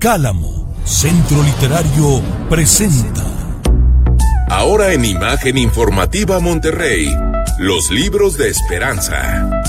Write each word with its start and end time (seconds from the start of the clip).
Cálamo, 0.00 0.66
Centro 0.82 1.42
Literario, 1.42 2.22
presenta. 2.48 3.22
Ahora 4.48 4.94
en 4.94 5.04
Imagen 5.04 5.58
Informativa 5.58 6.40
Monterrey, 6.40 7.14
los 7.58 7.90
libros 7.90 8.38
de 8.38 8.48
esperanza. 8.48 9.60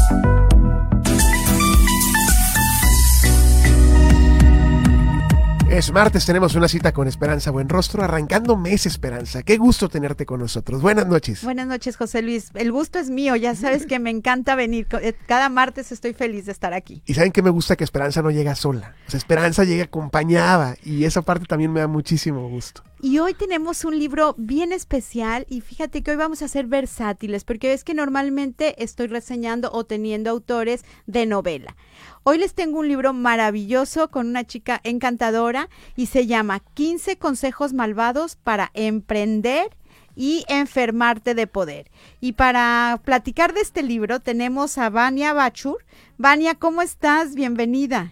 Es 5.71 5.89
martes, 5.93 6.25
tenemos 6.25 6.53
una 6.55 6.67
cita 6.67 6.91
con 6.91 7.07
Esperanza 7.07 7.49
Buenrostro, 7.49 8.03
arrancando 8.03 8.57
mes 8.57 8.85
Esperanza. 8.85 9.41
Qué 9.41 9.55
gusto 9.55 9.87
tenerte 9.87 10.25
con 10.25 10.41
nosotros. 10.41 10.81
Buenas 10.81 11.07
noches. 11.07 11.45
Buenas 11.45 11.65
noches, 11.65 11.95
José 11.95 12.21
Luis. 12.21 12.51
El 12.55 12.73
gusto 12.73 12.99
es 12.99 13.09
mío, 13.09 13.37
ya 13.37 13.55
sabes 13.55 13.85
que 13.85 13.97
me 13.97 14.09
encanta 14.09 14.55
venir. 14.55 14.85
Eh, 15.01 15.13
cada 15.27 15.47
martes 15.47 15.93
estoy 15.93 16.13
feliz 16.13 16.45
de 16.47 16.51
estar 16.51 16.73
aquí. 16.73 17.01
Y 17.05 17.13
saben 17.13 17.31
que 17.31 17.41
me 17.41 17.49
gusta 17.49 17.77
que 17.77 17.85
Esperanza 17.85 18.21
no 18.21 18.31
llega 18.31 18.53
sola. 18.55 18.95
O 19.07 19.11
sea, 19.11 19.17
Esperanza 19.17 19.63
llega 19.63 19.85
acompañada 19.85 20.75
y 20.83 21.05
esa 21.05 21.21
parte 21.21 21.45
también 21.45 21.71
me 21.71 21.79
da 21.79 21.87
muchísimo 21.87 22.49
gusto. 22.49 22.83
Y 23.03 23.17
hoy 23.17 23.33
tenemos 23.33 23.83
un 23.83 23.97
libro 23.97 24.35
bien 24.37 24.71
especial 24.71 25.47
y 25.49 25.61
fíjate 25.61 26.03
que 26.03 26.11
hoy 26.11 26.17
vamos 26.17 26.43
a 26.43 26.47
ser 26.47 26.67
versátiles 26.67 27.43
porque 27.43 27.73
es 27.73 27.83
que 27.83 27.95
normalmente 27.95 28.83
estoy 28.83 29.07
reseñando 29.07 29.71
o 29.73 29.85
teniendo 29.85 30.29
autores 30.29 30.85
de 31.07 31.25
novela. 31.25 31.75
Hoy 32.21 32.37
les 32.37 32.53
tengo 32.53 32.77
un 32.77 32.87
libro 32.87 33.11
maravilloso 33.11 34.11
con 34.11 34.27
una 34.27 34.45
chica 34.45 34.79
encantadora 34.83 35.67
y 35.95 36.05
se 36.05 36.27
llama 36.27 36.59
15 36.75 37.17
consejos 37.17 37.73
malvados 37.73 38.35
para 38.35 38.69
emprender 38.75 39.75
y 40.15 40.45
enfermarte 40.47 41.33
de 41.33 41.47
poder. 41.47 41.89
Y 42.19 42.33
para 42.33 43.01
platicar 43.03 43.55
de 43.55 43.61
este 43.61 43.81
libro 43.81 44.19
tenemos 44.19 44.77
a 44.77 44.91
Vania 44.91 45.33
Bachur. 45.33 45.83
Vania, 46.19 46.53
¿cómo 46.53 46.83
estás? 46.83 47.33
Bienvenida. 47.33 48.11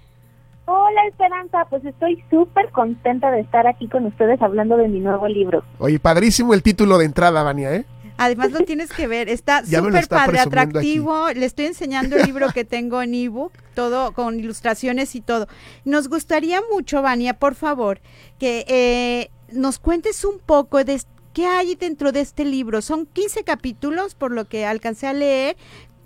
Hola 0.72 1.08
Esperanza, 1.08 1.66
pues 1.68 1.84
estoy 1.84 2.24
súper 2.30 2.70
contenta 2.70 3.32
de 3.32 3.40
estar 3.40 3.66
aquí 3.66 3.88
con 3.88 4.06
ustedes 4.06 4.40
hablando 4.40 4.78
de 4.78 4.88
mi 4.88 5.00
nuevo 5.00 5.28
libro. 5.28 5.64
Oye, 5.80 5.98
padrísimo 5.98 6.54
el 6.54 6.62
título 6.62 7.00
de 7.00 7.06
entrada, 7.06 7.42
Vania, 7.42 7.74
¿eh? 7.74 7.86
Además 8.18 8.52
lo 8.52 8.60
tienes 8.60 8.94
que 8.94 9.08
ver, 9.08 9.30
está 9.30 9.66
súper 9.66 10.08
padre, 10.08 10.40
atractivo. 10.40 11.30
Le 11.34 11.48
estoy 11.48 11.66
enseñando 11.66 12.18
el 12.18 12.24
libro 12.28 12.50
que 12.54 12.66
tengo 12.66 13.02
en 13.02 13.16
ebook, 13.16 13.52
todo 13.74 14.12
con 14.12 14.40
ilustraciones 14.40 15.16
y 15.16 15.22
todo. 15.22 15.48
Nos 15.86 16.08
gustaría 16.08 16.62
mucho, 16.72 17.02
Vania, 17.02 17.34
por 17.34 17.56
favor, 17.56 18.00
que 18.38 18.64
eh, 18.68 19.32
nos 19.52 19.80
cuentes 19.80 20.24
un 20.24 20.38
poco 20.38 20.84
de 20.84 21.02
qué 21.34 21.48
hay 21.48 21.76
dentro 21.76 22.12
de 22.12 22.22
este 22.22 22.46
libro. 22.46 22.82
Son 22.82 23.08
15 23.08 23.44
capítulos, 23.44 24.14
por 24.14 24.32
lo 24.32 24.46
que 24.46 24.66
alcancé 24.66 25.08
a 25.08 25.14
leer, 25.14 25.58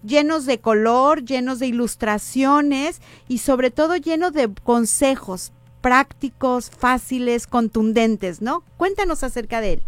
llenos 0.04 0.46
de 0.46 0.60
color, 0.60 1.24
llenos 1.24 1.60
de 1.60 1.68
ilustraciones 1.68 3.02
y 3.28 3.40
sobre 3.40 3.72
todo 3.72 3.96
llenos 3.96 4.34
de 4.34 4.50
consejos 4.64 5.52
prácticos, 5.82 6.72
fáciles, 6.72 7.46
contundentes, 7.46 8.42
¿no? 8.42 8.64
Cuéntanos 8.78 9.24
acerca 9.24 9.60
de 9.60 9.74
él. 9.74 9.84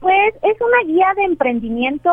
Pues 0.00 0.34
es 0.42 0.56
una 0.60 0.82
guía 0.86 1.12
de 1.16 1.24
emprendimiento 1.24 2.10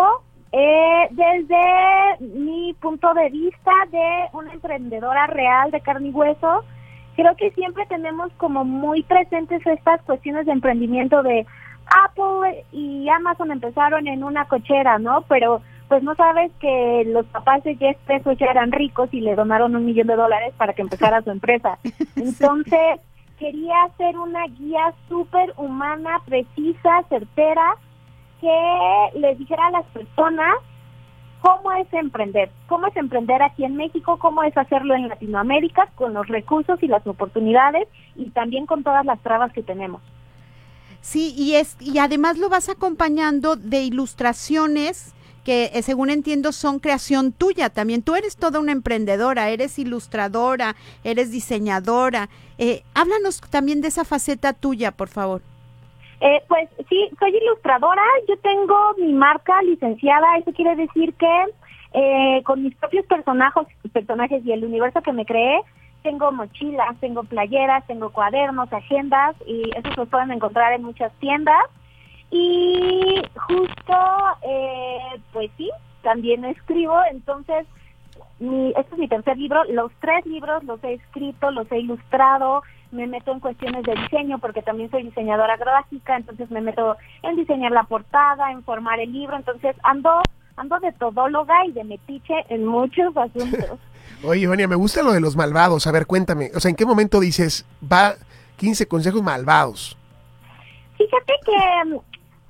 eh, 0.52 1.08
desde 1.12 2.26
mi 2.38 2.74
punto 2.81 3.14
de 3.14 3.30
vista 3.30 3.72
de 3.90 4.28
una 4.34 4.54
emprendedora 4.54 5.28
real 5.28 5.72
de 5.72 5.81
carne 5.81 6.09
y 6.09 6.12
hueso. 6.12 6.64
Creo 7.16 7.36
que 7.38 7.52
siempre 7.52 7.86
tenemos 7.86 8.31
como 8.38 8.66
muy 8.66 9.04
presentes 9.04 9.66
estas 9.66 10.02
cuestiones 10.02 10.46
de 10.46 10.52
emprendimiento 10.52 11.24
de 11.24 11.46
Apple 12.06 12.66
y 12.72 13.08
Amazon 13.09 13.52
empezaron 13.52 14.08
en 14.08 14.24
una 14.24 14.46
cochera, 14.48 15.00
¿no? 15.00 15.24
Pero 15.28 15.62
pues 15.94 16.02
no 16.02 16.16
sabes 16.16 16.52
que 16.60 17.04
los 17.06 17.24
papás 17.28 17.64
de 17.64 17.76
Jeff 17.76 17.98
Bezos 18.08 18.36
ya 18.40 18.48
eran 18.48 18.72
ricos 18.72 19.10
y 19.12 19.22
le 19.22 19.36
donaron 19.36 19.76
un 19.76 19.86
millón 19.86 20.08
de 20.08 20.16
dólares 20.16 20.52
para 20.58 20.74
que 20.74 20.82
empezara 20.82 21.22
su 21.22 21.30
empresa. 21.30 21.78
Entonces, 22.16 23.00
quería 23.38 23.76
hacer 23.84 24.18
una 24.18 24.44
guía 24.48 24.92
súper 25.08 25.54
humana, 25.56 26.20
precisa, 26.26 27.04
certera, 27.10 27.76
que 28.42 29.20
le 29.20 29.36
dijera 29.36 29.68
a 29.68 29.70
las 29.70 29.86
personas 29.86 30.56
cómo 31.42 31.72
es 31.74 31.94
emprender, 31.94 32.50
cómo 32.66 32.88
es 32.88 32.98
emprender 32.98 33.44
aquí 33.44 33.64
en 33.64 33.76
México, 33.76 34.18
cómo 34.18 34.42
es 34.42 34.58
hacerlo 34.58 34.96
en 34.96 35.09
Latinoamérica 35.09 35.90
con 35.94 36.16
los 36.16 36.28
recursos 36.28 36.82
y 36.82 36.88
las 36.88 37.06
oportunidades 37.06 37.88
y 38.16 38.32
también 38.32 38.66
con 38.66 38.82
todas 38.82 39.06
las 39.06 39.22
trabas 39.22 39.53
que 39.53 39.62
tenemos. 39.62 40.02
Sí, 41.02 41.36
y 41.38 41.53
es 41.53 41.78
y 41.80 42.00
además 42.00 42.40
lo 42.40 42.50
vas 42.50 42.68
acompañando 42.68 43.56
de 43.56 43.84
ilustraciones 43.84 45.14
que 45.44 45.72
eh, 45.74 45.81
según 45.81 46.09
entiendo 46.09 46.52
son 46.52 46.80
creación 46.80 47.31
tuya 47.31 47.70
también. 47.70 48.04
Tú 48.04 48.16
eres 48.16 48.38
toda 48.38 48.59
una 48.59 48.72
emprendedora, 48.72 49.50
eres 49.50 49.78
ilustradora, 49.80 50.76
eres 51.04 51.31
diseñadora. 51.31 52.30
Eh, 52.58 52.84
háblanos 52.94 53.42
también 53.42 53.82
de 53.82 53.90
esa 53.90 54.06
faceta 54.06 54.53
tuya, 54.53 54.92
por 54.92 55.09
favor. 55.09 55.42
Eh, 56.22 56.42
pues 56.48 56.70
sí, 56.88 57.09
soy 57.20 57.36
ilustradora, 57.36 58.02
yo 58.30 58.38
tengo 58.38 58.94
mi 58.98 59.12
marca 59.12 59.62
licenciada, 59.64 60.38
eso 60.38 60.53
quiere 60.53 60.76
decir 60.76 61.14
que 61.16 61.46
con 62.46 62.64
mis 62.64 62.74
propios 62.76 63.06
personajes, 63.06 63.68
personajes 63.92 64.44
y 64.44 64.52
el 64.52 64.66
universo 64.66 65.00
que 65.03 65.14
me 65.14 65.28
creé, 65.28 65.62
tengo 66.02 66.32
mochilas, 66.32 67.00
tengo 67.00 67.24
playeras, 67.24 67.86
tengo 67.88 68.12
cuadernos, 68.12 68.72
agendas 68.72 69.36
y 69.48 69.70
eso 69.76 69.90
se 69.96 70.06
pueden 70.06 70.32
encontrar 70.32 70.74
en 70.74 70.84
muchas 70.84 71.12
tiendas. 71.20 71.64
Y 72.36 73.22
justo, 73.36 73.94
eh, 74.42 75.22
pues 75.32 75.52
sí, 75.56 75.70
también 76.02 76.44
escribo, 76.46 76.98
entonces, 77.12 77.68
mi, 78.40 78.70
este 78.70 78.96
es 78.96 78.98
mi 78.98 79.08
tercer 79.08 79.38
libro, 79.38 79.64
los 79.66 79.92
tres 80.02 80.26
libros 80.26 80.64
los 80.64 80.84
he 80.84 80.94
escrito, 80.94 81.52
los 81.52 81.72
he 81.72 81.78
ilustrado, 81.78 82.64
me 82.92 83.06
meto 83.06 83.32
en 83.34 83.40
cuestiones 83.40 83.84
de 83.84 83.94
diseño 83.94 84.40
porque 84.40 84.64
también 84.64 84.90
soy 84.90 85.04
diseñadora 85.04 85.58
gráfica, 85.58 86.18
entonces 86.18 86.50
me 86.50 86.62
meto 86.62 86.98
en 87.22 87.36
diseñar 87.36 87.72
la 87.72 87.84
portada, 87.84 88.52
en 88.52 88.64
formar 88.64 89.00
el 89.00 89.14
libro, 89.14 89.38
entonces 89.38 89.76
ando 89.84 90.20
ando 90.56 90.80
de 90.80 90.92
todóloga 90.94 91.54
y 91.68 91.72
de 91.72 91.84
metiche 91.84 92.34
en 92.50 92.66
muchos 92.66 93.16
asuntos. 93.16 93.78
Oye, 94.24 94.48
Vania, 94.48 94.68
me 94.68 94.76
gusta 94.76 95.04
lo 95.04 95.12
de 95.12 95.20
los 95.20 95.36
malvados. 95.36 95.86
A 95.86 95.92
ver, 95.92 96.08
cuéntame, 96.08 96.50
o 96.56 96.60
sea, 96.60 96.70
¿en 96.70 96.76
qué 96.76 96.86
momento 96.86 97.20
dices, 97.20 97.64
va 97.92 98.16
15 98.58 98.88
consejos 98.88 99.22
malvados? 99.22 99.96
Fíjate 100.98 101.34
que 101.46 102.02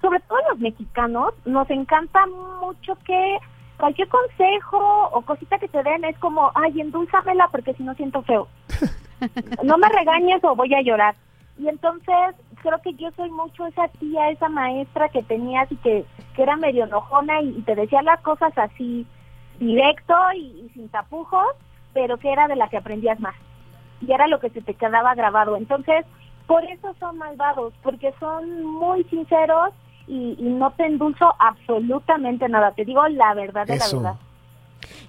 sobre 0.04 0.20
todo 0.20 0.38
los 0.50 0.60
mexicanos, 0.60 1.34
nos 1.46 1.70
encanta 1.70 2.20
mucho 2.60 2.94
que 3.06 3.38
cualquier 3.78 4.10
consejo 4.10 5.10
o 5.14 5.22
cosita 5.22 5.58
que 5.58 5.70
te 5.70 5.82
den 5.82 6.04
es 6.04 6.18
como, 6.20 6.52
ay, 6.56 6.82
endulzamela 6.82 7.48
porque 7.50 7.74
si 7.74 7.84
no 7.84 7.96
siento 7.96 8.22
feo. 8.24 8.50
no 9.64 9.78
me 9.78 9.88
regañes 9.88 10.44
o 10.44 10.56
voy 10.56 10.74
a 10.74 10.82
llorar. 10.82 11.16
Y 11.58 11.70
entonces 11.70 12.36
creo 12.62 12.82
que 12.82 12.94
yo 12.96 13.12
soy 13.16 13.32
mucho 13.32 13.66
esa 13.66 13.88
tía, 14.00 14.30
esa 14.30 14.50
maestra 14.50 15.08
que 15.08 15.24
tenías 15.24 15.72
y 15.72 15.78
que, 15.78 16.06
que 16.36 16.44
era 16.44 16.58
medio 16.58 16.84
enojona 16.84 17.42
y, 17.42 17.62
te 17.62 17.74
decía 17.74 18.02
las 18.02 18.20
cosas 18.20 18.52
así 18.58 19.08
directo 19.58 20.16
y, 20.36 20.66
y 20.66 20.70
sin 20.74 20.90
tapujos, 20.90 21.48
pero 21.94 22.18
que 22.18 22.30
era 22.30 22.50
de 22.50 22.58
la 22.58 22.68
que 22.68 22.78
aprendías 22.78 23.22
más. 23.22 23.36
Y 24.02 24.12
era 24.12 24.28
lo 24.28 24.42
que 24.42 24.50
se 24.50 24.62
te 24.62 24.74
quedaba 24.74 25.16
grabado. 25.16 25.56
Entonces, 25.56 26.06
por 26.46 26.66
eso 26.66 26.94
son 27.00 27.18
malvados, 27.18 27.74
porque 27.82 28.14
son 28.20 28.66
muy 28.66 29.06
sinceros 29.06 29.74
y, 30.08 30.36
no 30.40 30.72
te 30.72 30.86
endulzo 30.86 31.34
absolutamente 31.40 32.48
nada. 32.50 32.72
Te 32.74 32.86
digo 32.86 33.08
la 33.08 33.34
verdad 33.34 33.66
de 33.66 33.78
la 33.78 33.86
verdad. 33.86 34.16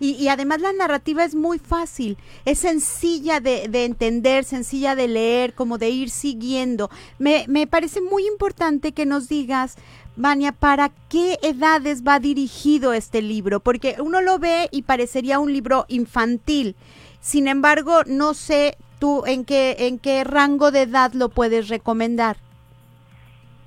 Y, 0.00 0.28
además 0.28 0.60
la 0.60 0.72
narrativa 0.72 1.25
es 1.25 1.34
muy 1.34 1.59
fácil, 1.59 2.16
es 2.44 2.59
sencilla 2.60 3.41
de, 3.41 3.65
entender, 3.84 4.44
sencilla 4.44 4.94
de 4.94 5.09
leer, 5.09 5.55
como 5.55 5.78
de 5.78 5.91
ir 5.91 6.10
siguiendo. 6.10 6.91
Me, 7.19 7.44
me 7.49 7.66
parece 7.66 8.00
muy 8.00 8.27
importante 8.27 8.93
que 8.93 9.06
nos 9.06 9.28
digas, 9.28 9.77
Vania, 10.16 10.53
¿para 10.53 10.91
qué 11.09 11.38
edades 11.43 12.05
va 12.06 12.21
dirigido 12.21 12.93
este 12.93 13.22
libro? 13.22 13.61
Porque 13.61 13.97
uno 13.99 14.21
lo 14.21 14.38
ve 14.38 14.69
y 14.71 14.82
parecería 14.82 15.38
un 15.38 15.53
libro 15.53 15.87
infantil. 15.88 16.76
Sin 17.21 17.49
embargo, 17.49 18.03
no 18.06 18.34
sé 18.34 18.76
tú 18.99 19.25
en 19.26 19.44
qué, 19.44 19.76
en 19.81 19.99
qué 19.99 20.22
rango 20.25 20.70
de 20.70 20.82
edad 20.82 21.12
lo 21.14 21.31
puedes 21.31 21.69
recomendar. 21.69 22.37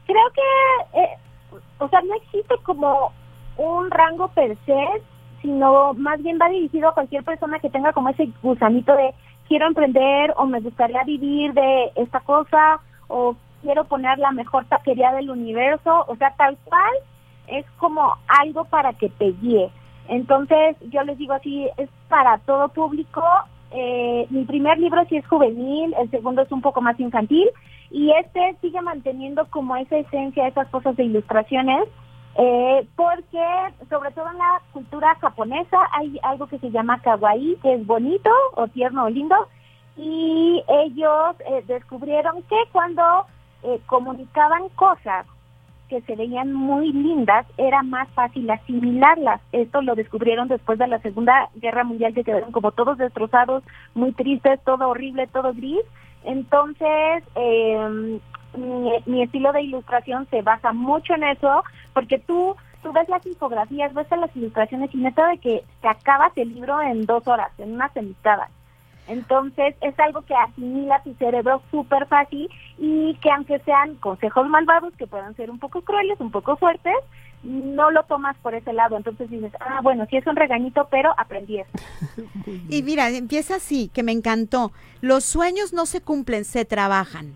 Creo 0.07 0.29
que, 0.33 0.99
eh, 0.99 1.17
o 1.79 1.87
sea, 1.89 2.01
no 2.01 2.15
existe 2.15 2.55
como 2.63 3.11
un 3.57 3.91
rango 3.91 4.29
per 4.29 4.57
se, 4.65 4.85
sino 5.41 5.93
más 5.93 6.21
bien 6.23 6.39
va 6.41 6.49
dirigido 6.49 6.89
a 6.89 6.93
cualquier 6.93 7.23
persona 7.23 7.59
que 7.59 7.69
tenga 7.69 7.93
como 7.93 8.09
ese 8.09 8.29
gusanito 8.41 8.95
de 8.95 9.13
quiero 9.47 9.67
emprender 9.67 10.33
o 10.37 10.45
me 10.45 10.59
gustaría 10.59 11.03
vivir 11.03 11.53
de 11.53 11.91
esta 11.95 12.19
cosa 12.21 12.79
o 13.07 13.35
quiero 13.61 13.85
poner 13.85 14.17
la 14.19 14.31
mejor 14.31 14.65
taquería 14.65 15.11
del 15.13 15.29
universo, 15.29 16.05
o 16.07 16.15
sea, 16.15 16.33
tal 16.37 16.57
cual 16.65 16.93
es 17.47 17.65
como 17.77 18.15
algo 18.27 18.65
para 18.65 18.93
que 18.93 19.09
te 19.09 19.31
guíe. 19.31 19.69
Entonces, 20.09 20.77
yo 20.89 21.03
les 21.03 21.17
digo 21.17 21.33
así, 21.33 21.67
es 21.77 21.89
para 22.07 22.37
todo 22.39 22.69
público. 22.69 23.23
Eh, 23.71 24.25
mi 24.29 24.45
primer 24.45 24.77
libro 24.77 25.03
sí 25.09 25.17
es 25.17 25.27
juvenil, 25.27 25.93
el 25.99 26.09
segundo 26.09 26.41
es 26.41 26.51
un 26.51 26.61
poco 26.61 26.81
más 26.81 26.99
infantil, 26.99 27.49
y 27.89 28.11
este 28.11 28.55
sigue 28.61 28.81
manteniendo 28.81 29.47
como 29.49 29.75
esa 29.75 29.97
esencia, 29.97 30.47
esas 30.47 30.67
cosas 30.69 30.95
de 30.97 31.05
ilustraciones, 31.05 31.87
eh, 32.37 32.87
porque 32.95 33.43
sobre 33.89 34.11
todo 34.11 34.29
en 34.29 34.37
la 34.37 34.61
cultura 34.71 35.15
japonesa 35.15 35.77
hay 35.93 36.19
algo 36.23 36.47
que 36.47 36.59
se 36.59 36.69
llama 36.69 37.01
kawaii, 37.01 37.57
que 37.61 37.73
es 37.73 37.85
bonito 37.85 38.29
o 38.55 38.67
tierno 38.67 39.05
o 39.05 39.09
lindo, 39.09 39.35
y 39.95 40.63
ellos 40.67 41.35
eh, 41.47 41.63
descubrieron 41.67 42.43
que 42.43 42.57
cuando 42.71 43.25
eh, 43.63 43.79
comunicaban 43.87 44.69
cosas 44.75 45.25
que 45.89 46.01
se 46.01 46.15
veían 46.15 46.53
muy 46.53 46.91
lindas, 46.91 47.45
era 47.57 47.81
más 47.81 48.07
fácil 48.09 48.49
asimilarlas. 48.49 49.41
Esto 49.51 49.81
lo 49.81 49.95
descubrieron 49.95 50.47
después 50.47 50.77
de 50.77 50.87
la 50.87 50.99
Segunda 50.99 51.49
Guerra 51.55 51.83
Mundial, 51.83 52.13
que 52.13 52.23
quedaron 52.23 52.51
como 52.51 52.71
todos 52.71 52.97
destrozados, 52.97 53.63
muy 53.95 54.11
tristes, 54.11 54.59
todo 54.65 54.89
horrible, 54.89 55.27
todo 55.27 55.53
gris. 55.53 55.81
Entonces, 56.27 57.23
eh, 57.35 58.19
mi, 59.05 59.23
estilo 59.23 59.53
de 59.53 59.61
ilustración 59.61 60.27
se 60.29 60.41
basa 60.41 60.73
mucho 60.73 61.13
en 61.13 61.23
eso, 61.23 61.63
porque 61.93 62.19
tú, 62.19 62.53
tú 62.83 62.91
ves 62.91 63.07
las 63.07 63.25
infografías, 63.25 63.93
ves 63.93 64.07
las 64.11 64.35
ilustraciones 64.35 64.93
y 64.93 64.97
neta 64.97 65.25
de 65.29 65.37
que 65.37 65.63
te 65.81 65.87
acabas 65.87 66.33
el 66.35 66.53
libro 66.53 66.81
en 66.81 67.05
dos 67.05 67.25
horas, 67.29 67.49
en 67.57 67.71
una 67.73 67.87
sentada. 67.93 68.49
Entonces 69.07 69.75
es 69.79 69.97
algo 70.01 70.21
que 70.23 70.35
asimila 70.35 71.01
tu 71.03 71.13
cerebro 71.13 71.61
súper 71.71 72.07
fácil 72.07 72.49
y 72.77 73.15
que 73.21 73.31
aunque 73.31 73.59
sean 73.59 73.95
consejos 73.95 74.49
malvados, 74.49 74.93
que 74.97 75.07
puedan 75.07 75.33
ser 75.37 75.49
un 75.49 75.59
poco 75.59 75.81
crueles, 75.81 76.19
un 76.19 76.31
poco 76.31 76.57
fuertes, 76.57 76.97
no 77.43 77.91
lo 77.91 78.03
tomas 78.03 78.35
por 78.37 78.53
ese 78.53 78.73
lado. 78.73 78.97
Entonces 78.97 79.29
dices, 79.29 79.51
ah, 79.59 79.79
bueno, 79.81 80.05
sí 80.09 80.17
es 80.17 80.27
un 80.27 80.35
regañito, 80.35 80.87
pero 80.89 81.13
aprendí 81.17 81.59
esto. 81.59 81.81
y 82.69 82.83
mira, 82.83 83.09
empieza 83.09 83.55
así, 83.55 83.89
que 83.89 84.03
me 84.03 84.11
encantó. 84.11 84.71
Los 85.01 85.23
sueños 85.23 85.73
no 85.73 85.85
se 85.85 86.01
cumplen, 86.01 86.45
se 86.45 86.65
trabajan 86.65 87.35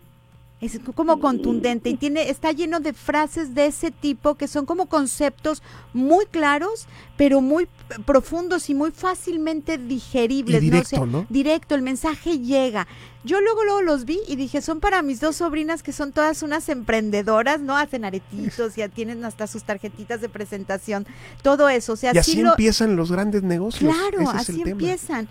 es 0.61 0.79
como 0.95 1.19
contundente 1.19 1.89
y 1.89 1.97
tiene 1.97 2.29
está 2.29 2.51
lleno 2.51 2.79
de 2.79 2.93
frases 2.93 3.55
de 3.55 3.65
ese 3.65 3.89
tipo 3.89 4.35
que 4.35 4.47
son 4.47 4.67
como 4.67 4.85
conceptos 4.85 5.63
muy 5.91 6.25
claros 6.27 6.87
pero 7.17 7.41
muy 7.41 7.67
profundos 8.05 8.69
y 8.69 8.75
muy 8.75 8.91
fácilmente 8.91 9.79
digeribles 9.79 10.61
directo, 10.61 11.05
¿no? 11.05 11.25
directo 11.29 11.75
el 11.75 11.81
mensaje 11.81 12.39
llega. 12.39 12.87
Yo 13.23 13.41
luego 13.41 13.63
luego 13.63 13.81
los 13.81 14.05
vi 14.05 14.19
y 14.27 14.35
dije 14.35 14.61
son 14.61 14.79
para 14.79 15.01
mis 15.01 15.19
dos 15.19 15.35
sobrinas 15.35 15.83
que 15.83 15.93
son 15.93 16.11
todas 16.11 16.41
unas 16.43 16.69
emprendedoras 16.69 17.59
no 17.59 17.75
hacen 17.77 18.05
aretitos 18.05 18.75
ya 18.75 18.87
tienen 18.87 19.25
hasta 19.25 19.47
sus 19.47 19.63
tarjetitas 19.63 20.21
de 20.21 20.29
presentación 20.29 21.05
todo 21.43 21.69
eso 21.69 21.93
o 21.93 21.95
sea 21.95 22.13
y 22.15 22.17
así 22.17 22.39
empiezan 22.39 22.95
los 22.95 23.11
grandes 23.11 23.43
negocios. 23.43 23.93
Claro 23.93 24.29
así 24.29 24.61
empiezan 24.65 25.27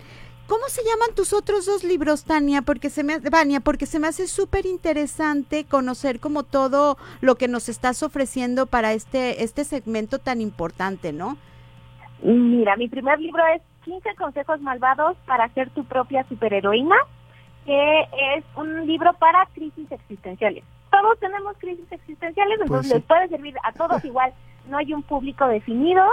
¿Cómo 0.51 0.67
se 0.67 0.81
llaman 0.83 1.15
tus 1.15 1.31
otros 1.31 1.65
dos 1.65 1.85
libros, 1.85 2.25
Tania? 2.25 2.61
Porque 2.61 2.89
se 2.89 3.05
me, 3.05 3.19
Vania, 3.19 3.61
porque 3.61 3.85
se 3.85 3.99
me 3.99 4.09
hace 4.09 4.27
súper 4.27 4.65
interesante 4.65 5.63
conocer 5.63 6.19
como 6.19 6.43
todo 6.43 6.97
lo 7.21 7.35
que 7.35 7.47
nos 7.47 7.69
estás 7.69 8.03
ofreciendo 8.03 8.65
para 8.65 8.91
este, 8.91 9.45
este 9.45 9.63
segmento 9.63 10.19
tan 10.19 10.41
importante, 10.41 11.13
¿no? 11.13 11.37
Mira, 12.21 12.75
mi 12.75 12.89
primer 12.89 13.17
libro 13.21 13.41
es 13.55 13.61
15 13.85 14.13
consejos 14.15 14.59
malvados 14.59 15.15
para 15.25 15.47
ser 15.53 15.69
tu 15.69 15.85
propia 15.85 16.25
superheroína, 16.27 16.97
que 17.65 18.01
es 18.35 18.43
un 18.57 18.85
libro 18.85 19.13
para 19.13 19.45
crisis 19.53 19.89
existenciales. 19.89 20.65
Todos 20.91 21.17
tenemos 21.19 21.55
crisis 21.59 21.89
existenciales, 21.89 22.57
pues 22.57 22.67
entonces 22.67 22.93
les 22.95 23.03
puede 23.05 23.29
servir 23.29 23.55
a 23.63 23.71
todos 23.71 24.03
igual. 24.03 24.33
No 24.67 24.79
hay 24.79 24.93
un 24.93 25.03
público 25.03 25.47
definido. 25.47 26.03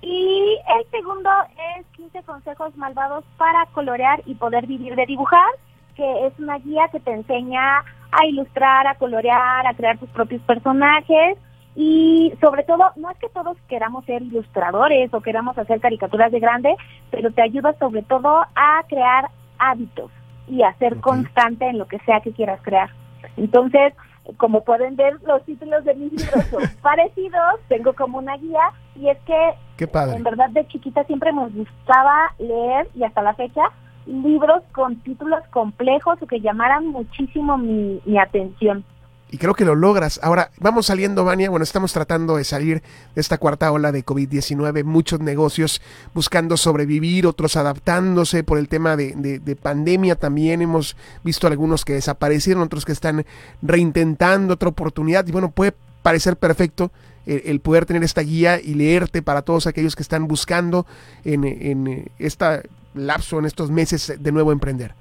Y 0.00 0.58
el 0.76 0.90
segundo 0.90 1.30
es 1.76 1.86
15 1.96 2.22
consejos 2.22 2.76
malvados 2.76 3.24
para 3.36 3.66
colorear 3.72 4.22
y 4.26 4.34
poder 4.34 4.66
vivir 4.66 4.94
de 4.94 5.06
dibujar, 5.06 5.50
que 5.96 6.26
es 6.26 6.38
una 6.38 6.58
guía 6.58 6.88
que 6.92 7.00
te 7.00 7.12
enseña 7.12 7.84
a 8.12 8.26
ilustrar, 8.26 8.86
a 8.86 8.94
colorear, 8.94 9.66
a 9.66 9.74
crear 9.74 9.98
tus 9.98 10.08
propios 10.10 10.40
personajes. 10.42 11.38
Y 11.74 12.32
sobre 12.40 12.64
todo, 12.64 12.90
no 12.96 13.10
es 13.10 13.18
que 13.18 13.28
todos 13.28 13.56
queramos 13.68 14.04
ser 14.04 14.22
ilustradores 14.22 15.12
o 15.12 15.20
queramos 15.20 15.56
hacer 15.58 15.80
caricaturas 15.80 16.32
de 16.32 16.40
grande, 16.40 16.74
pero 17.10 17.30
te 17.32 17.42
ayuda 17.42 17.74
sobre 17.78 18.02
todo 18.02 18.44
a 18.54 18.82
crear 18.88 19.30
hábitos 19.58 20.10
y 20.48 20.62
a 20.62 20.74
ser 20.74 21.00
constante 21.00 21.68
en 21.68 21.78
lo 21.78 21.86
que 21.86 21.98
sea 22.00 22.20
que 22.20 22.32
quieras 22.32 22.60
crear. 22.62 22.90
Entonces, 23.36 23.94
como 24.36 24.62
pueden 24.62 24.96
ver, 24.96 25.18
los 25.22 25.42
títulos 25.44 25.84
de 25.84 25.94
mis 25.94 26.12
libros 26.12 26.44
son 26.46 26.62
parecidos, 26.82 27.60
tengo 27.68 27.92
como 27.94 28.18
una 28.18 28.36
guía, 28.36 28.72
y 28.94 29.08
es 29.08 29.18
que 29.20 29.54
en 29.78 30.22
verdad 30.22 30.50
de 30.50 30.66
chiquita 30.66 31.04
siempre 31.04 31.32
me 31.32 31.48
gustaba 31.48 32.32
leer, 32.38 32.88
y 32.94 33.04
hasta 33.04 33.22
la 33.22 33.34
fecha, 33.34 33.62
libros 34.06 34.62
con 34.72 34.96
títulos 35.02 35.40
complejos 35.50 36.20
o 36.20 36.26
que 36.26 36.40
llamaran 36.40 36.86
muchísimo 36.86 37.58
mi, 37.58 38.00
mi 38.04 38.18
atención 38.18 38.84
y 39.30 39.38
creo 39.38 39.54
que 39.54 39.64
lo 39.64 39.74
logras. 39.74 40.18
Ahora, 40.22 40.50
vamos 40.58 40.86
saliendo, 40.86 41.24
Vania. 41.24 41.50
Bueno, 41.50 41.64
estamos 41.64 41.92
tratando 41.92 42.36
de 42.36 42.44
salir 42.44 42.82
de 43.14 43.20
esta 43.20 43.38
cuarta 43.38 43.70
ola 43.70 43.92
de 43.92 44.04
COVID-19. 44.04 44.84
Muchos 44.84 45.20
negocios 45.20 45.82
buscando 46.14 46.56
sobrevivir, 46.56 47.26
otros 47.26 47.56
adaptándose 47.56 48.42
por 48.42 48.58
el 48.58 48.68
tema 48.68 48.96
de, 48.96 49.14
de, 49.14 49.56
pandemia 49.56 50.16
también. 50.16 50.62
Hemos 50.62 50.96
visto 51.22 51.46
algunos 51.46 51.84
que 51.84 51.92
desaparecieron, 51.92 52.62
otros 52.62 52.84
que 52.84 52.92
están 52.92 53.26
reintentando 53.60 54.54
otra 54.54 54.70
oportunidad. 54.70 55.26
Y 55.26 55.32
bueno, 55.32 55.50
puede 55.50 55.74
parecer 56.02 56.36
perfecto 56.36 56.90
el, 57.26 57.60
poder 57.60 57.84
tener 57.84 58.02
esta 58.04 58.22
guía 58.22 58.58
y 58.60 58.74
leerte 58.74 59.20
para 59.20 59.42
todos 59.42 59.66
aquellos 59.66 59.94
que 59.94 60.02
están 60.02 60.26
buscando 60.26 60.86
en, 61.24 61.44
en 61.44 62.10
esta 62.18 62.62
lapso, 62.94 63.38
en 63.38 63.44
estos 63.44 63.70
meses 63.70 64.14
de 64.18 64.32
nuevo 64.32 64.52
emprender. 64.52 64.94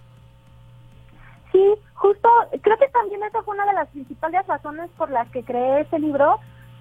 Sí, 1.54 1.60
justo 1.98 2.30
creo 2.62 2.78
que 2.78 2.88
también 2.90 3.24
esa 3.24 3.42
fue 3.44 3.56
una 3.56 3.66
de 3.66 3.74
las 3.74 3.88
principales 3.90 4.46
razones 4.48 4.90
por 4.98 5.10
las 5.10 5.28
que 5.30 5.44
creé 5.44 5.82
ese 5.82 6.00
libro, 6.00 6.40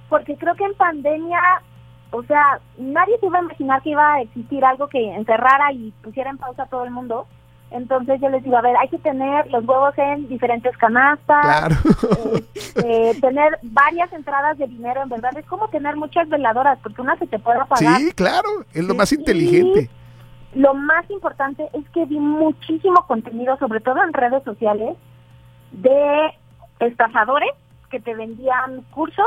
porque 0.09 0.37
creo 0.37 0.55
que 0.55 0.65
en 0.65 0.75
pandemia, 0.75 1.41
o 2.11 2.23
sea, 2.25 2.61
nadie 2.79 3.19
se 3.19 3.27
iba 3.27 3.39
a 3.39 3.43
imaginar 3.43 3.83
que 3.83 3.91
iba 3.91 4.15
a 4.15 4.21
existir 4.21 4.65
algo 4.65 4.89
que 4.89 5.15
encerrara 5.15 5.73
y 5.73 5.93
pusiera 6.03 6.31
en 6.31 6.39
pausa 6.39 6.65
a 6.65 6.67
todo 6.67 6.85
el 6.85 6.91
mundo. 6.91 7.27
Entonces 7.71 8.21
yo 8.21 8.29
les 8.29 8.45
digo, 8.45 8.57
a 8.57 8.63
ver, 8.63 8.77
hay 8.77 8.89
que 8.89 8.99
tener 8.99 9.51
los 9.51 9.65
huevos 9.67 9.93
en 9.99 10.29
diferentes 10.29 10.77
canastas, 10.77 11.73
este, 12.55 13.21
tener 13.21 13.59
varias 13.63 14.13
entradas 14.13 14.57
de 14.59 14.69
dinero, 14.69 15.03
en 15.03 15.09
verdad 15.09 15.37
es 15.37 15.45
como 15.47 15.67
tener 15.69 15.97
muchas 15.97 16.29
veladoras, 16.29 16.79
porque 16.81 17.03
una 17.03 17.17
se 17.17 17.27
te 17.27 17.41
puede 17.41 17.59
apagar. 17.59 17.97
Sí, 17.97 18.13
claro, 18.13 18.49
es 18.73 18.85
lo 18.85 18.95
más 18.95 19.13
inteligente. 19.13 19.91
Lo 20.55 20.75
más 20.75 21.09
importante 21.11 21.69
es 21.73 21.89
que 21.91 22.05
vi 22.07 22.19
muchísimo 22.19 23.07
contenido, 23.07 23.57
sobre 23.59 23.81
todo 23.81 24.03
en 24.03 24.13
redes 24.13 24.43
sociales, 24.45 24.97
de 25.73 26.33
estafadores 26.81 27.51
que 27.91 28.01
te 28.01 28.15
vendían 28.15 28.83
cursos 28.91 29.27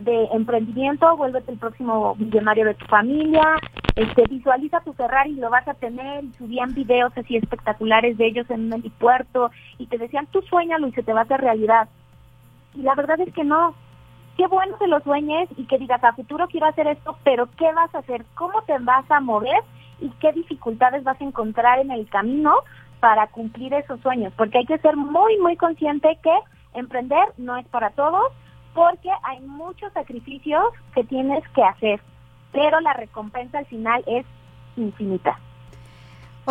de 0.00 0.26
emprendimiento, 0.32 1.16
vuélvete 1.16 1.52
el 1.52 1.58
próximo 1.58 2.14
millonario 2.16 2.64
de 2.64 2.74
tu 2.74 2.86
familia, 2.86 3.56
este, 3.96 4.24
visualiza 4.28 4.80
tu 4.80 4.92
Ferrari 4.92 5.30
y 5.32 5.40
lo 5.40 5.50
vas 5.50 5.66
a 5.66 5.74
tener, 5.74 6.24
y 6.24 6.32
subían 6.34 6.72
videos 6.74 7.12
así 7.16 7.36
espectaculares 7.36 8.16
de 8.16 8.26
ellos 8.26 8.48
en 8.50 8.66
un 8.66 8.74
helipuerto, 8.74 9.50
y 9.78 9.86
te 9.86 9.98
decían, 9.98 10.26
tú 10.26 10.40
sueñalo 10.42 10.86
y 10.86 10.92
se 10.92 11.02
te 11.02 11.12
va 11.12 11.20
a 11.20 11.24
hacer 11.24 11.40
realidad. 11.40 11.88
Y 12.74 12.82
la 12.82 12.94
verdad 12.94 13.20
es 13.20 13.32
que 13.34 13.44
no. 13.44 13.74
Qué 14.36 14.46
bueno 14.46 14.78
que 14.78 14.86
lo 14.86 15.00
sueñes 15.00 15.48
y 15.56 15.64
que 15.64 15.78
digas, 15.78 16.02
a 16.04 16.12
futuro 16.12 16.46
quiero 16.46 16.66
hacer 16.66 16.86
esto, 16.86 17.16
pero 17.24 17.48
¿qué 17.56 17.72
vas 17.72 17.92
a 17.92 17.98
hacer? 17.98 18.24
¿Cómo 18.36 18.62
te 18.62 18.78
vas 18.78 19.10
a 19.10 19.18
mover? 19.18 19.62
Y 20.00 20.10
qué 20.20 20.32
dificultades 20.32 21.04
vas 21.04 21.20
a 21.20 21.24
encontrar 21.24 21.78
en 21.78 21.90
el 21.90 22.08
camino 22.08 22.54
para 23.00 23.28
cumplir 23.28 23.74
esos 23.74 24.00
sueños, 24.00 24.32
porque 24.36 24.58
hay 24.58 24.66
que 24.66 24.78
ser 24.78 24.96
muy, 24.96 25.38
muy 25.38 25.56
consciente 25.56 26.18
que 26.22 26.38
emprender 26.74 27.24
no 27.36 27.56
es 27.56 27.66
para 27.68 27.90
todos, 27.90 28.32
porque 28.74 29.10
hay 29.22 29.40
muchos 29.40 29.92
sacrificios 29.92 30.62
que 30.94 31.04
tienes 31.04 31.46
que 31.50 31.62
hacer, 31.62 32.00
pero 32.52 32.80
la 32.80 32.92
recompensa 32.92 33.58
al 33.58 33.66
final 33.66 34.02
es 34.06 34.24
infinita. 34.76 35.38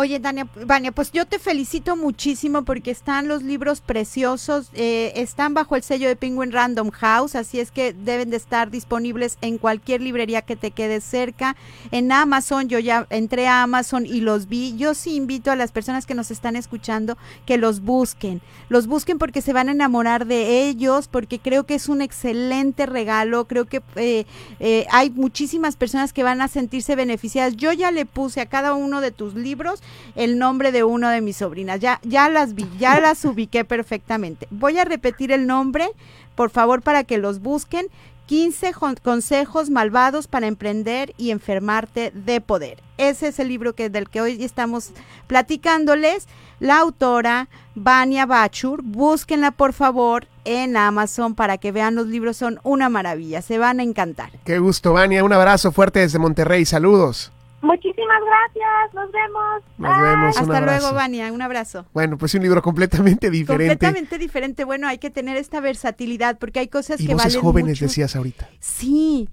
Oye, 0.00 0.20
Dania, 0.20 0.46
Vania, 0.64 0.92
pues 0.92 1.10
yo 1.10 1.26
te 1.26 1.40
felicito 1.40 1.96
muchísimo 1.96 2.62
porque 2.62 2.92
están 2.92 3.26
los 3.26 3.42
libros 3.42 3.80
preciosos, 3.80 4.70
eh, 4.74 5.12
están 5.16 5.54
bajo 5.54 5.74
el 5.74 5.82
sello 5.82 6.06
de 6.06 6.14
Penguin 6.14 6.52
Random 6.52 6.92
House, 6.92 7.34
así 7.34 7.58
es 7.58 7.72
que 7.72 7.94
deben 7.94 8.30
de 8.30 8.36
estar 8.36 8.70
disponibles 8.70 9.38
en 9.40 9.58
cualquier 9.58 10.00
librería 10.00 10.42
que 10.42 10.54
te 10.54 10.70
quede 10.70 11.00
cerca. 11.00 11.56
En 11.90 12.12
Amazon, 12.12 12.68
yo 12.68 12.78
ya 12.78 13.08
entré 13.10 13.48
a 13.48 13.64
Amazon 13.64 14.06
y 14.06 14.20
los 14.20 14.46
vi. 14.46 14.76
Yo 14.76 14.94
sí 14.94 15.16
invito 15.16 15.50
a 15.50 15.56
las 15.56 15.72
personas 15.72 16.06
que 16.06 16.14
nos 16.14 16.30
están 16.30 16.54
escuchando 16.54 17.18
que 17.44 17.58
los 17.58 17.80
busquen. 17.80 18.40
Los 18.68 18.86
busquen 18.86 19.18
porque 19.18 19.42
se 19.42 19.52
van 19.52 19.68
a 19.68 19.72
enamorar 19.72 20.26
de 20.26 20.68
ellos, 20.68 21.08
porque 21.08 21.40
creo 21.40 21.66
que 21.66 21.74
es 21.74 21.88
un 21.88 22.02
excelente 22.02 22.86
regalo. 22.86 23.48
Creo 23.48 23.64
que 23.64 23.82
eh, 23.96 24.26
eh, 24.60 24.86
hay 24.92 25.10
muchísimas 25.10 25.74
personas 25.74 26.12
que 26.12 26.22
van 26.22 26.40
a 26.40 26.46
sentirse 26.46 26.94
beneficiadas. 26.94 27.56
Yo 27.56 27.72
ya 27.72 27.90
le 27.90 28.06
puse 28.06 28.40
a 28.40 28.46
cada 28.46 28.74
uno 28.74 29.00
de 29.00 29.10
tus 29.10 29.34
libros 29.34 29.82
el 30.14 30.38
nombre 30.38 30.72
de 30.72 30.84
uno 30.84 31.08
de 31.08 31.20
mis 31.20 31.36
sobrinas. 31.36 31.80
Ya, 31.80 32.00
ya 32.02 32.28
las 32.28 32.54
vi, 32.54 32.66
ya 32.78 33.00
las 33.02 33.24
ubiqué 33.24 33.64
perfectamente. 33.64 34.48
Voy 34.50 34.78
a 34.78 34.84
repetir 34.84 35.32
el 35.32 35.46
nombre, 35.46 35.88
por 36.34 36.50
favor, 36.50 36.82
para 36.82 37.04
que 37.04 37.18
los 37.18 37.40
busquen. 37.40 37.86
15 38.26 38.72
consejos 39.02 39.70
malvados 39.70 40.26
para 40.26 40.48
emprender 40.48 41.14
y 41.16 41.30
enfermarte 41.30 42.12
de 42.14 42.42
poder. 42.42 42.82
Ese 42.98 43.28
es 43.28 43.38
el 43.38 43.48
libro 43.48 43.74
que, 43.74 43.88
del 43.88 44.10
que 44.10 44.20
hoy 44.20 44.44
estamos 44.44 44.90
platicándoles. 45.26 46.28
La 46.60 46.78
autora, 46.78 47.48
Vania 47.74 48.26
Bachur, 48.26 48.82
búsquenla 48.82 49.52
por 49.52 49.72
favor 49.72 50.26
en 50.44 50.76
Amazon 50.76 51.34
para 51.34 51.56
que 51.56 51.72
vean 51.72 51.94
los 51.94 52.06
libros, 52.06 52.36
son 52.36 52.60
una 52.64 52.90
maravilla, 52.90 53.40
se 53.40 53.56
van 53.56 53.80
a 53.80 53.82
encantar. 53.82 54.30
Qué 54.44 54.58
gusto, 54.58 54.92
Vania, 54.92 55.24
un 55.24 55.32
abrazo 55.32 55.72
fuerte 55.72 56.00
desde 56.00 56.18
Monterrey, 56.18 56.66
saludos. 56.66 57.32
Muchísimas 57.60 58.20
gracias, 58.24 58.94
nos 58.94 59.10
vemos. 59.10 59.62
Nos 59.78 60.00
vemos. 60.00 60.36
Hasta 60.36 60.60
luego, 60.60 60.94
Vania, 60.94 61.32
un 61.32 61.42
abrazo. 61.42 61.86
Bueno, 61.92 62.16
pues 62.16 62.32
un 62.34 62.42
libro 62.42 62.62
completamente 62.62 63.30
diferente. 63.30 63.74
Completamente 63.74 64.18
diferente. 64.18 64.64
Bueno, 64.64 64.86
hay 64.86 64.98
que 64.98 65.10
tener 65.10 65.36
esta 65.36 65.60
versatilidad 65.60 66.38
porque 66.38 66.60
hay 66.60 66.68
cosas 66.68 67.00
y 67.00 67.06
que 67.06 67.14
voces 67.14 67.34
valen 67.34 67.42
jóvenes 67.42 67.80
decías 67.80 68.14
ahorita. 68.14 68.48
Sí, 68.60 69.28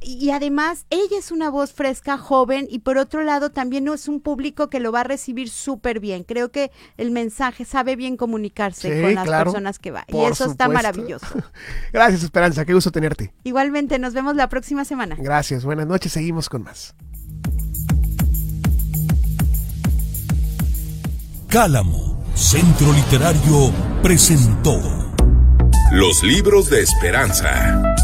y 0.00 0.30
además 0.30 0.86
ella 0.88 1.18
es 1.18 1.30
una 1.30 1.50
voz 1.50 1.74
fresca, 1.74 2.16
joven 2.16 2.66
y 2.70 2.78
por 2.78 2.96
otro 2.96 3.22
lado 3.22 3.50
también 3.50 3.88
es 3.88 4.08
un 4.08 4.20
público 4.20 4.70
que 4.70 4.80
lo 4.80 4.90
va 4.90 5.00
a 5.00 5.04
recibir 5.04 5.50
súper 5.50 6.00
bien. 6.00 6.24
Creo 6.24 6.50
que 6.50 6.70
el 6.96 7.10
mensaje 7.10 7.66
sabe 7.66 7.94
bien 7.94 8.16
comunicarse 8.16 9.02
con 9.02 9.14
las 9.14 9.28
personas 9.28 9.78
que 9.78 9.90
va 9.90 10.04
y 10.08 10.24
eso 10.24 10.46
está 10.50 10.68
maravilloso. 10.68 11.26
Gracias, 11.92 12.22
Esperanza, 12.22 12.64
qué 12.64 12.72
gusto 12.72 12.90
tenerte. 12.90 13.34
Igualmente, 13.44 13.98
nos 13.98 14.14
vemos 14.14 14.34
la 14.34 14.48
próxima 14.48 14.84
semana. 14.84 15.16
Gracias, 15.18 15.64
buenas 15.64 15.86
noches, 15.86 16.12
seguimos 16.12 16.48
con 16.48 16.62
más. 16.62 16.94
Cálamo, 21.56 22.22
Centro 22.34 22.92
Literario, 22.92 23.72
presentó 24.02 24.78
Los 25.90 26.22
libros 26.22 26.68
de 26.68 26.82
esperanza. 26.82 27.96